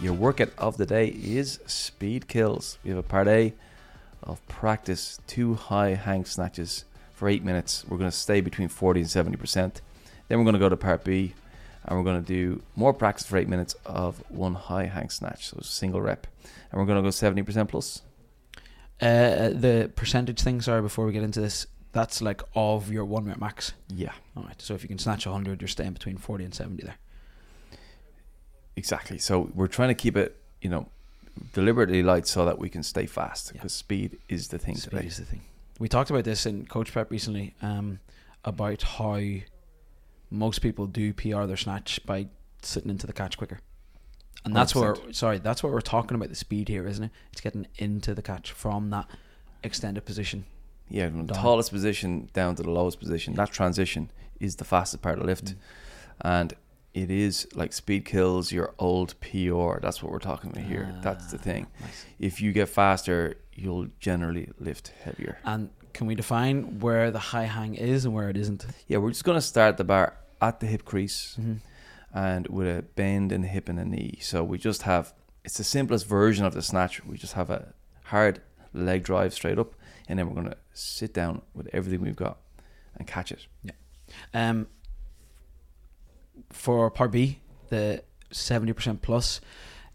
[0.00, 2.78] your workout of the day is speed kills.
[2.82, 3.52] We have a part A
[4.22, 6.84] of practice two high hang snatches
[7.14, 7.84] for eight minutes.
[7.86, 9.80] We're going to stay between 40 and 70%.
[10.28, 11.34] Then we're going to go to part B
[11.84, 15.48] and we're going to do more practice for eight minutes of one high hang snatch,
[15.48, 16.26] so it's a single rep.
[16.70, 18.02] And we're going to go 70% plus.
[19.00, 23.24] Uh, the percentage thing, sorry, before we get into this, that's like of your one
[23.24, 23.72] minute max.
[23.88, 24.60] Yeah, All right.
[24.60, 26.96] So if you can snatch 100, you're staying between 40 and 70 there.
[28.76, 29.18] Exactly.
[29.18, 30.88] So we're trying to keep it, you know,
[31.52, 33.52] deliberately light so that we can stay fast Yeah.
[33.54, 35.06] because speed is the thing Speed today.
[35.06, 35.42] is the thing.
[35.78, 38.00] We talked about this in coach prep recently um,
[38.44, 39.20] about how
[40.30, 42.26] most people do PR their snatch by
[42.62, 43.60] sitting into the catch quicker.
[44.44, 47.10] And that's what we're, sorry, that's what we're talking about the speed here, isn't it?
[47.32, 49.06] It's getting into the catch from that
[49.62, 50.44] extended position.
[50.88, 51.42] Yeah, from the Down.
[51.42, 53.34] tallest position down to the lowest position.
[53.34, 55.44] That transition is the fastest part of the lift.
[55.44, 55.54] Mm.
[56.22, 56.54] And
[56.94, 59.78] it is like speed kills your old PR.
[59.80, 60.94] That's what we're talking about here.
[61.02, 61.66] That's the Ah, thing.
[61.80, 62.04] Nice.
[62.18, 65.38] If you get faster, you'll generally lift heavier.
[65.44, 68.66] And can we define where the high hang is and where it isn't?
[68.88, 71.54] Yeah, we're just going to start the bar at the hip crease Mm-hmm.
[72.12, 74.18] and with a bend in the hip and the knee.
[74.20, 75.12] So we just have,
[75.44, 77.04] it's the simplest version of the snatch.
[77.04, 77.72] We just have a
[78.04, 78.40] hard
[78.72, 79.74] leg drive straight up,
[80.08, 82.38] and then we're going to sit down with everything we've got
[82.96, 83.46] and catch it.
[84.34, 84.66] Um,
[86.52, 89.40] for part B, the seventy percent plus,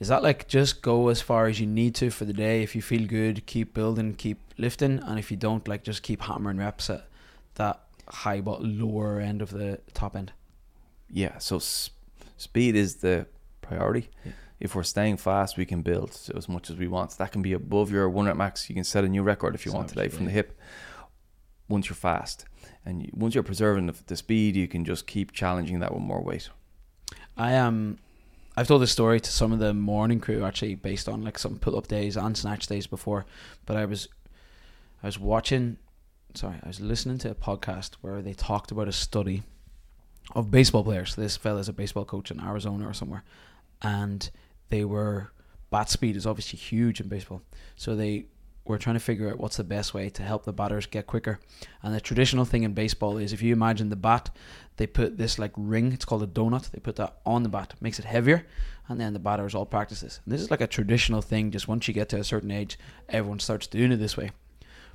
[0.00, 2.62] is that like just go as far as you need to for the day?
[2.62, 6.22] If you feel good, keep building, keep lifting, and if you don't, like just keep
[6.22, 7.06] hammering reps at
[7.56, 10.32] that high but lower end of the top end.
[11.10, 11.90] Yeah, so s-
[12.36, 13.26] speed is the
[13.62, 14.10] priority.
[14.24, 14.32] Yeah.
[14.60, 17.10] If we're staying fast, we can build as much as we want.
[17.18, 18.68] That can be above your one rep max.
[18.68, 20.58] You can set a new record if you want today from the hip.
[21.68, 22.44] Once you're fast,
[22.84, 26.22] and once you're preserving the, the speed, you can just keep challenging that with more
[26.22, 26.48] weight.
[27.36, 27.98] I um
[28.56, 31.58] I've told this story to some of the morning crew actually based on like some
[31.58, 33.26] pull up days and snatch days before.
[33.66, 34.08] But I was
[35.02, 35.78] I was watching
[36.34, 39.42] sorry, I was listening to a podcast where they talked about a study
[40.34, 41.14] of baseball players.
[41.14, 43.24] This fella's a baseball coach in Arizona or somewhere.
[43.82, 44.30] And
[44.68, 45.32] they were
[45.70, 47.42] bat speed is obviously huge in baseball.
[47.76, 48.26] So they
[48.64, 51.38] were trying to figure out what's the best way to help the batters get quicker.
[51.82, 54.30] And the traditional thing in baseball is if you imagine the bat
[54.76, 57.74] they put this like ring it's called a donut they put that on the bat
[57.80, 58.44] makes it heavier
[58.88, 60.20] and then the batters all practice this.
[60.24, 62.78] And this is like a traditional thing just once you get to a certain age
[63.08, 64.30] everyone starts doing it this way.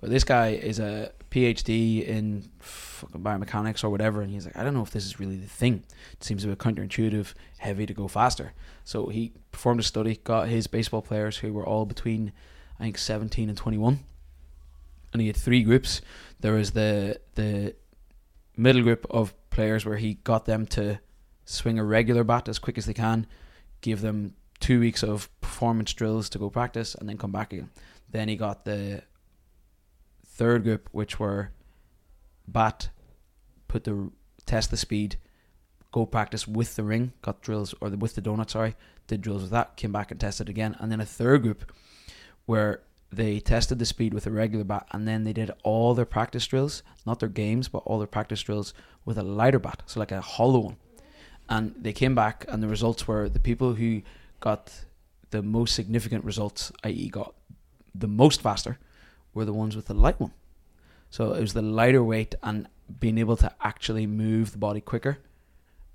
[0.00, 4.64] But this guy is a phd in fucking biomechanics or whatever and he's like i
[4.64, 5.84] don't know if this is really the thing.
[6.12, 8.54] It seems a bit counterintuitive heavy to go faster.
[8.84, 12.32] So he performed a study got his baseball players who were all between
[12.80, 14.00] i think 17 and 21
[15.12, 16.00] and he had three groups.
[16.40, 17.74] There was the the
[18.56, 21.00] middle group of players where he got them to
[21.44, 23.26] swing a regular bat as quick as they can,
[23.80, 27.70] give them two weeks of performance drills to go practice, and then come back again.
[28.08, 29.02] Then he got the
[30.26, 31.50] third group, which were
[32.46, 32.90] bat,
[33.68, 34.10] put the
[34.46, 35.16] test the speed,
[35.92, 38.76] go practice with the ring, got drills or the, with the donut, sorry,
[39.06, 41.72] did drills with that, came back and tested again, and then a third group
[42.46, 42.80] where
[43.12, 46.46] they tested the speed with a regular bat and then they did all their practice
[46.46, 48.72] drills, not their games, but all their practice drills
[49.04, 50.76] with a lighter bat, so like a hollow one.
[51.48, 54.02] And they came back and the results were the people who
[54.38, 54.84] got
[55.30, 57.34] the most significant results, i.e., got
[57.94, 58.78] the most faster,
[59.34, 60.32] were the ones with the light one.
[61.10, 62.68] So it was the lighter weight and
[63.00, 65.18] being able to actually move the body quicker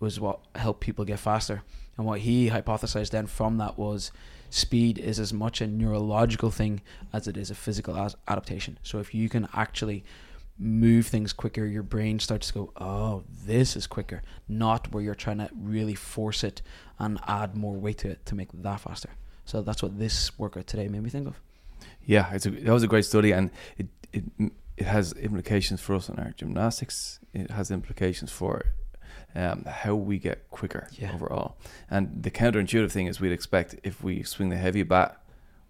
[0.00, 1.62] was what helped people get faster.
[1.96, 4.12] And what he hypothesized then from that was
[4.50, 8.78] speed is as much a neurological thing as it is a physical as- adaptation.
[8.82, 10.04] So if you can actually
[10.58, 15.14] move things quicker, your brain starts to go, oh, this is quicker, not where you're
[15.14, 16.62] trying to really force it
[16.98, 19.10] and add more weight to it to make that faster.
[19.44, 21.40] So that's what this workout today made me think of.
[22.04, 24.24] Yeah, it's a, that was a great study, and it it
[24.76, 27.20] it has implications for us in our gymnastics.
[27.32, 28.66] It has implications for
[29.36, 31.12] um, how we get quicker Yeah.
[31.14, 31.56] overall.
[31.90, 35.20] And the counterintuitive thing is, we'd expect if we swing the heavy bat,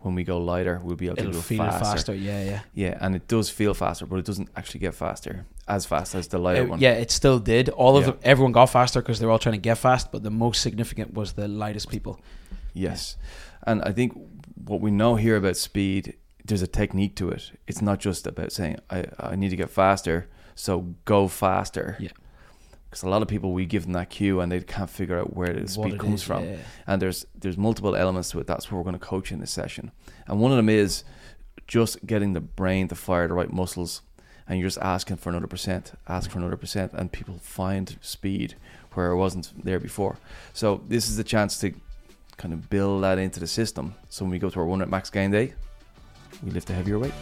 [0.00, 1.84] when we go lighter, we'll be able It'll to go feel faster.
[1.84, 2.14] faster.
[2.14, 2.60] Yeah, yeah.
[2.74, 6.28] Yeah, and it does feel faster, but it doesn't actually get faster as fast as
[6.28, 6.80] the lighter Uh, one.
[6.80, 7.68] yeah, it still did.
[7.68, 8.12] All of Yeah.
[8.12, 10.62] them, everyone got faster because they were all trying to get fast, but the most
[10.62, 12.18] significant was the lightest people.
[12.72, 13.16] Yes.
[13.66, 14.14] And I think
[14.64, 16.14] what we know here about speed,
[16.46, 17.52] there's a technique to it.
[17.66, 21.96] It's not just about saying, I, I need to get faster, so go faster.
[22.00, 22.08] Yeah.
[22.90, 25.36] Because a lot of people, we give them that cue and they can't figure out
[25.36, 26.44] where the speed comes is, from.
[26.44, 26.56] yeah.
[26.88, 28.48] And there's there's multiple elements to it.
[28.48, 29.92] That's what we're going to coach in this session.
[30.26, 31.04] And one of them is
[31.68, 34.02] just getting the brain to fire the right muscles.
[34.48, 38.56] And you're just asking for another percent, ask for another percent, and people find speed
[38.94, 40.18] where it wasn't there before.
[40.52, 41.72] So this is the chance to
[42.36, 43.94] kind of build that into the system.
[44.08, 45.54] So when we go to our one at max gain day,
[46.42, 47.14] we lift a heavier weight.